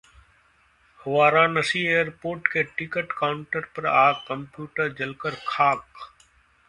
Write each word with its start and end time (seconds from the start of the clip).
Varanasi 0.99 1.85
airport 1.87 2.47
के 2.47 2.63
ticket 2.71 3.11
counter 3.19 3.65
पर 3.75 3.85
आग, 3.87 4.15
कंप्यूटर 4.27 4.93
जलकर 4.99 5.35
खाक 5.47 5.85